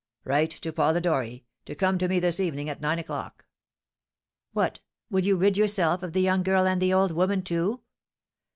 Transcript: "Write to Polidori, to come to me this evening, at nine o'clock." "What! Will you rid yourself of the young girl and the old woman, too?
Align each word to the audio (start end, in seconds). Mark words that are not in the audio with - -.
"Write 0.23 0.49
to 0.49 0.73
Polidori, 0.73 1.45
to 1.63 1.75
come 1.75 1.99
to 1.99 2.07
me 2.07 2.19
this 2.19 2.39
evening, 2.39 2.67
at 2.67 2.81
nine 2.81 2.97
o'clock." 2.97 3.45
"What! 4.51 4.79
Will 5.11 5.23
you 5.23 5.37
rid 5.37 5.57
yourself 5.57 6.01
of 6.01 6.13
the 6.13 6.21
young 6.21 6.41
girl 6.41 6.65
and 6.65 6.81
the 6.81 6.91
old 6.91 7.11
woman, 7.11 7.43
too? 7.43 7.81